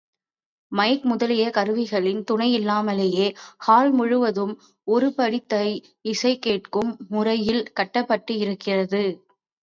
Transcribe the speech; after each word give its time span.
Mic 0.71 1.03
முதலிய 1.03 1.49
கருவிகளின் 1.49 2.21
துணையில்லாமலேயே 2.31 3.27
ஹால் 3.57 3.91
முழுவதும் 3.91 4.53
ஒருபடித்தாய் 4.87 5.75
இசை 6.05 6.39
கேட்கும் 6.39 6.97
முறையில் 7.09 7.61
கட்டப்பட்டிருக்கிறது. 7.79 9.03